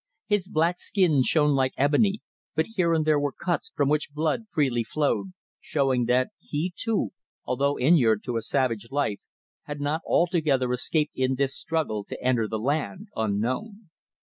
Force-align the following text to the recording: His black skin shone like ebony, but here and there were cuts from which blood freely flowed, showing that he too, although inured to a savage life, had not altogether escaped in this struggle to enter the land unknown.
His 0.25 0.47
black 0.47 0.79
skin 0.79 1.21
shone 1.21 1.51
like 1.53 1.75
ebony, 1.77 2.21
but 2.55 2.65
here 2.75 2.91
and 2.91 3.05
there 3.05 3.19
were 3.19 3.31
cuts 3.31 3.69
from 3.75 3.87
which 3.87 4.09
blood 4.11 4.45
freely 4.51 4.83
flowed, 4.83 5.33
showing 5.59 6.05
that 6.05 6.31
he 6.39 6.73
too, 6.75 7.11
although 7.45 7.77
inured 7.77 8.23
to 8.23 8.37
a 8.37 8.41
savage 8.41 8.87
life, 8.89 9.19
had 9.65 9.79
not 9.79 10.01
altogether 10.03 10.73
escaped 10.73 11.13
in 11.15 11.35
this 11.35 11.55
struggle 11.55 12.03
to 12.05 12.19
enter 12.19 12.47
the 12.47 12.57
land 12.57 13.09
unknown. 13.15 13.91